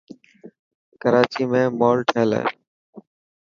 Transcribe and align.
ڪراچي 1.01 1.43
مين 1.51 1.65
مول 1.79 1.97
ٺهيل 2.07 2.29
هي. 2.37 2.45